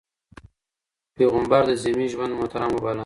[1.15, 2.99] پيغمبر د ذمي ژوند محترم وباله.